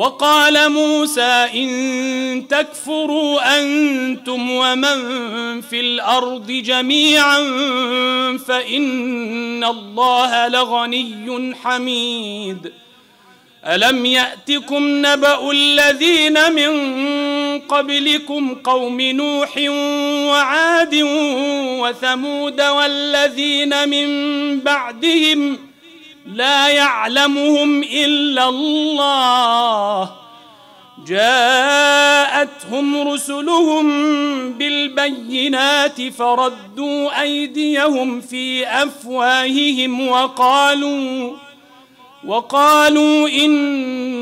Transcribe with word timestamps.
وقال 0.00 0.72
موسى 0.72 1.48
إن 1.54 1.68
تكفروا 2.48 3.58
أنتم 3.58 4.50
ومن 4.50 5.00
في 5.60 5.80
الأرض 5.80 6.46
جميعا 6.46 7.38
فإن 8.48 9.64
الله 9.64 10.48
لغني 10.48 11.54
حميد. 11.62 12.72
ألم 13.66 14.06
يأتكم 14.06 15.06
نبأ 15.06 15.50
الذين 15.50 16.52
من 16.52 16.72
قبلكم 17.58 18.54
قوم 18.54 19.00
نوح 19.00 19.56
وعاد 20.28 20.94
وثمود 21.80 22.60
والذين 22.60 23.88
من 23.88 24.08
بعدهم 24.60 25.69
لا 26.34 26.68
يعلمهم 26.68 27.82
إلا 27.82 28.48
الله. 28.48 30.10
جاءتهم 31.06 33.08
رسلهم 33.08 33.86
بالبينات 34.52 36.02
فردوا 36.02 37.22
أيديهم 37.22 38.20
في 38.20 38.66
أفواههم 38.66 40.08
وقالوا 40.08 41.36
وقالوا 42.24 43.28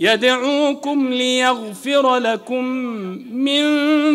يدعوكم 0.00 1.12
ليغفر 1.12 2.16
لكم 2.16 2.64
من 3.32 3.62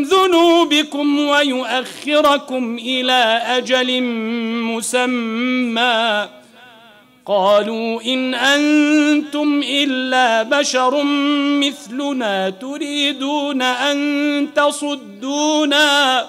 ذنوبكم 0.04 1.20
ويؤخركم 1.20 2.78
إلى 2.78 3.42
أجل 3.46 4.02
مسمى. 4.64 6.28
قالوا 7.26 8.02
إن 8.02 8.34
أنتم 8.34 9.62
إلا 9.64 10.44
بشر 10.44 11.04
مثلنا 11.64 12.50
تريدون 12.50 13.62
أن 13.62 14.48
تصدونا. 14.56 16.26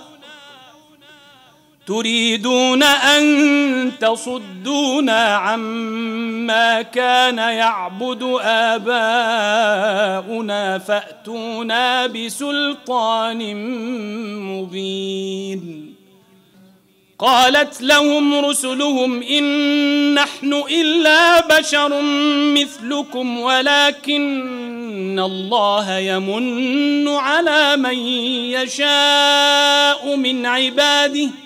تريدون 1.87 2.83
أن 2.83 3.93
تصدونا 4.01 5.37
عما 5.37 6.83
كان 6.83 7.39
يعبد 7.39 8.39
آباؤنا 8.43 9.19
فأتونا 10.79 12.07
بسلطان 12.07 13.57
مبين. 14.41 15.95
قالت 17.19 17.83
لهم 17.83 18.45
رسلهم 18.45 19.23
إن 19.23 19.45
نحن 20.15 20.63
إلا 20.71 21.59
بشر 21.59 22.03
مثلكم 22.55 23.41
ولكن 23.41 25.19
الله 25.19 25.99
يمن 25.99 27.09
على 27.09 27.77
من 27.77 27.99
يشاء 28.59 30.17
من 30.17 30.47
عباده. 30.47 31.46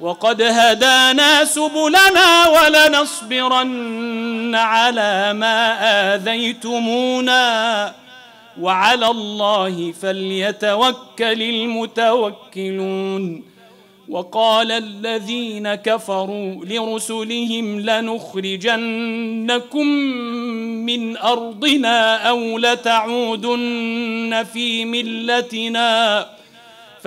وقد 0.00 0.42
هدانا 0.42 1.44
سبلنا 1.44 2.48
ولنصبرن 2.48 4.54
على 4.54 5.32
ما 5.32 5.78
آذيتمونا. 6.14 7.94
وعلى 8.60 9.06
الله 9.06 9.94
فليتوكل 10.02 11.42
المتوكلون. 11.42 13.44
وقال 14.08 14.72
الذين 14.72 15.74
كفروا 15.74 16.64
لرسلهم 16.64 17.80
لنخرجنكم 17.80 19.86
من 20.86 21.16
أرضنا 21.16 22.28
أو 22.28 22.58
لتعودن 22.58 24.46
في 24.52 24.84
ملتنا. 24.84 26.26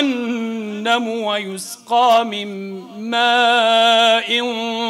جهنم 0.00 1.08
ويسقى 1.08 2.24
من 2.24 2.80
ماء 3.00 4.30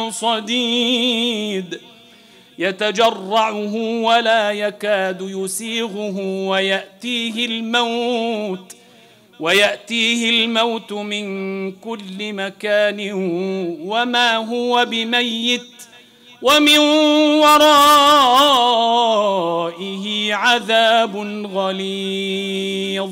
صديد. 0.09 1.79
يتجرعه 2.59 3.75
ولا 3.75 4.51
يكاد 4.51 5.21
يسيغه 5.21 6.19
ويأتيه 6.47 7.45
الموت 7.45 8.75
ويأتيه 9.39 10.29
الموت 10.29 10.93
من 10.93 11.71
كل 11.71 12.33
مكان. 12.33 13.11
وما 13.81 14.37
هو 14.37 14.85
بميت 14.85 15.61
ومن 16.41 16.77
ورائه 17.39 18.73
عذاب 20.33 21.17
غليظ. 21.53 23.11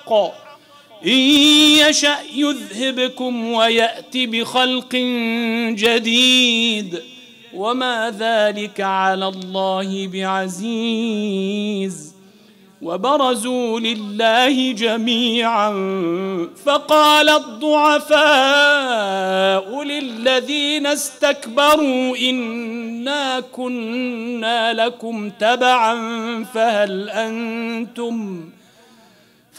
إن 1.05 1.09
يشأ 1.09 2.17
يذهبكم 2.35 3.51
ويأتي 3.51 4.25
بخلق 4.25 4.95
جديد. 5.75 7.01
وما 7.53 8.15
ذلك 8.19 8.81
على 8.81 9.27
الله 9.27 10.07
بعزيز. 10.07 12.11
وبرزوا 12.81 13.79
لله 13.79 14.71
جميعا. 14.71 15.71
فقال 16.65 17.29
الضعفاء 17.29 18.21
للذين 19.83 20.87
استكبروا 20.87 22.17
إنا 22.17 23.39
كنا 23.39 24.73
لكم 24.73 25.29
تبعا 25.29 25.95
فهل 26.43 27.09
أنتم 27.09 28.49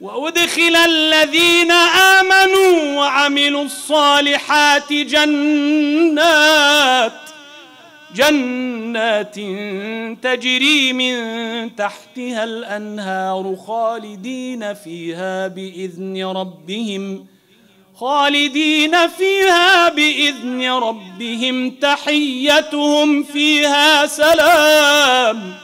وأدخل 0.00 0.76
الذين 0.76 1.70
آمنوا 2.20 2.96
وعملوا 2.96 3.64
الصالحات 3.64 4.92
جنات 4.92 6.14
جنات 8.14 9.34
تجري 10.22 10.92
من 10.92 11.76
تحتها 11.76 12.44
الأنهار 12.44 13.56
خالدين 13.66 14.74
فيها 14.74 15.48
بإذن 15.48 16.24
ربهم 16.24 17.26
خالدين 17.94 19.08
فيها 19.08 19.88
بإذن 19.88 20.70
ربهم 20.70 21.70
تحيتهم 21.70 23.22
فيها 23.22 24.06
سلام. 24.06 25.63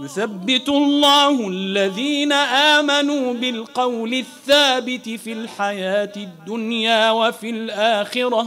يثبت 0.00 0.68
الله 0.68 1.48
الذين 1.48 2.32
آمنوا 2.32 3.34
بالقول 3.34 4.14
الثابت 4.14 5.08
في 5.08 5.32
الحياة 5.32 6.12
الدنيا 6.16 7.10
وفي 7.10 7.50
الآخرة 7.50 8.46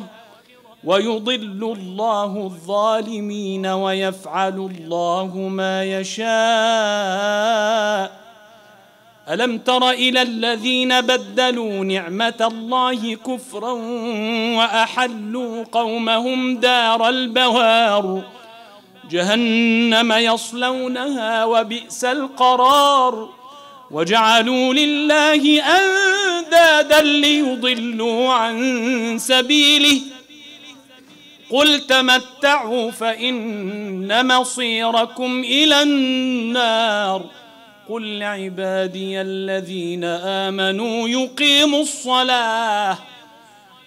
ويضل 0.83 1.75
الله 1.77 2.37
الظالمين 2.37 3.65
ويفعل 3.65 4.69
الله 4.71 5.37
ما 5.37 5.83
يشاء. 5.83 6.23
ألم 9.29 9.57
تر 9.57 9.89
إلى 9.89 10.21
الذين 10.21 11.01
بدلوا 11.01 11.83
نعمة 11.83 12.47
الله 12.51 13.15
كفرا 13.15 13.71
وأحلوا 14.57 15.63
قومهم 15.71 16.57
دار 16.57 17.09
البوار؟ 17.09 18.23
جهنم 19.11 20.11
يصلونها 20.13 21.45
وبئس 21.45 22.05
القرار 22.05 23.29
وجعلوا 23.91 24.73
لله 24.73 25.63
أندادا 25.63 27.01
ليضلوا 27.01 28.33
عن 28.33 29.15
سبيله 29.19 30.01
قل 31.49 31.79
تمتعوا 31.79 32.91
فإن 32.91 34.27
مصيركم 34.27 35.39
إلى 35.43 35.81
النار 35.81 37.25
قل 37.89 38.19
لعبادي 38.19 39.21
الذين 39.21 40.03
آمنوا 40.03 41.09
يقيموا 41.09 41.81
الصلاة 41.81 42.97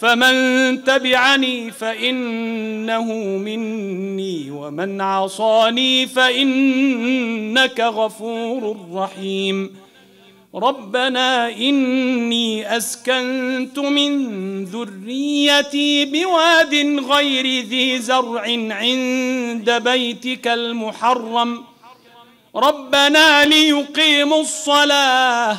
فمن 0.00 0.84
تبعني 0.84 1.70
فإنه 1.70 3.04
مني 3.36 4.50
ومن 4.50 5.00
عصاني 5.00 6.06
فإنك 6.06 7.80
غفور 7.80 8.76
رحيم. 8.94 9.76
ربنا 10.54 11.48
إني 11.48 12.76
أسكنت 12.76 13.78
من 13.78 14.64
ذريتي 14.64 16.04
بواد 16.04 16.74
غير 17.10 17.64
ذي 17.64 17.98
زرع 17.98 18.42
عند 18.70 19.70
بيتك 19.70 20.48
المحرم. 20.48 21.64
ربنا 22.56 23.44
ليقيموا 23.44 24.40
الصلاة. 24.40 25.58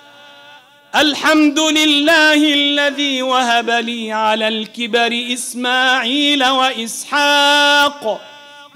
الحمد 0.95 1.59
لله 1.59 2.53
الذي 2.53 3.21
وهب 3.21 3.69
لي 3.69 4.11
على 4.11 4.47
الكبر 4.47 5.25
إسماعيل 5.33 6.45
وإسحاق. 6.45 8.21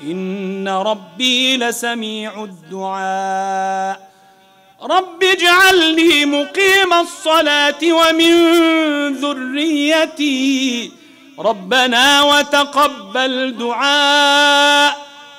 إن 0.04 0.68
ربي 0.68 1.58
لسميع 1.58 2.44
الدعاء. 2.44 4.10
رب 4.84 5.24
اجعلني 5.24 6.26
مقيم 6.26 6.94
الصلاة 6.94 7.80
ومن 7.84 8.54
ذريتي. 9.14 10.92
ربنا 11.40 12.22
وتقبل 12.22 13.58
دعاء. 13.58 15.05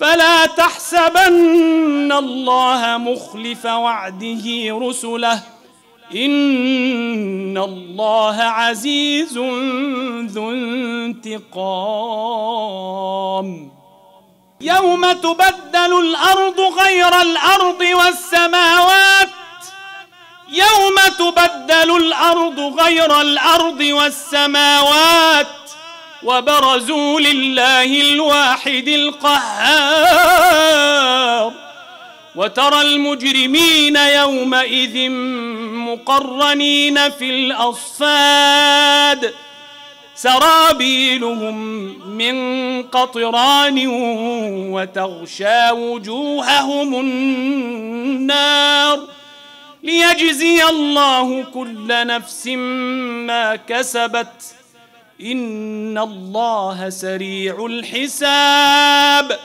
فلا 0.00 0.46
تحسبن 0.46 2.12
الله 2.12 2.96
مخلف 2.96 3.64
وعده 3.64 4.78
رسله. 4.82 5.40
إن 6.14 7.58
الله 7.58 8.42
عزيز 8.42 9.38
ذو 10.28 10.50
انتقام. 10.50 12.34
يوم 14.60 15.12
تبدل 15.12 16.00
الأرض 16.00 16.60
غير 16.60 17.20
الأرض 17.20 17.80
والسماوات. 17.80 19.28
يوم 20.48 20.94
تبدل 21.18 21.96
الأرض 21.96 22.80
غير 22.80 23.20
الأرض 23.20 23.80
والسماوات. 23.80 25.63
وبرزوا 26.24 27.20
لله 27.20 28.00
الواحد 28.00 28.88
القهار. 28.88 30.44
وترى 32.36 32.80
المجرمين 32.80 33.96
يومئذ 33.96 35.10
مقرنين 35.70 37.10
في 37.10 37.30
الأصفاد. 37.30 39.34
سرابيلهم 40.14 41.56
من 42.08 42.36
قطران 42.82 43.86
وتغشى 44.72 45.70
وجوههم 45.70 47.00
النار. 47.00 49.00
ليجزي 49.82 50.64
الله 50.64 51.44
كل 51.54 52.06
نفس 52.06 52.46
ما 53.26 53.56
كسبت 53.56 54.54
ان 55.20 55.98
الله 55.98 56.90
سريع 56.90 57.66
الحساب 57.66 59.38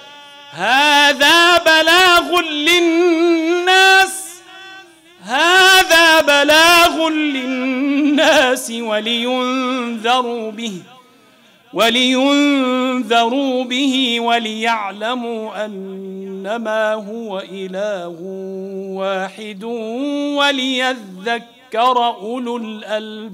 هذا 0.51 1.57
بلاغ 1.57 2.41
للناس 2.41 4.19
هذا 5.23 6.21
بلاغ 6.21 7.09
للناس 7.09 8.71
ولينذروا 8.71 10.51
به 10.51 10.81
ولينذروا 11.73 13.63
به 13.63 14.19
وليعلموا 14.19 15.65
انما 15.65 16.93
هو 16.93 17.39
اله 17.39 18.17
واحد 18.89 19.63
وليذكر 20.37 21.58
أولو 21.75 22.57
الألباب. 22.57 23.29